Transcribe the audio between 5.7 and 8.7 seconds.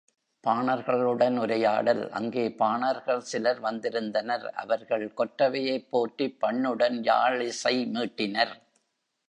போற்றிப் பண்ணுடன் யாழ்இசை மீட்டினர்.